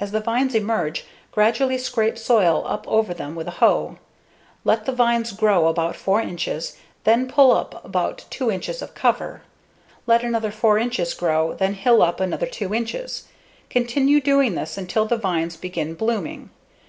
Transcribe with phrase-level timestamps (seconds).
[0.00, 3.98] As the vines emerge, gradually scrape soil up over them with a hoe.
[4.64, 9.42] Let the vines grow about 4 inches, then pull up about 2 inches of cover.
[10.08, 13.28] Let another 4 inches grow, then hill up another 2 inches.
[13.70, 16.50] Continue doing this until the vines begin blooming.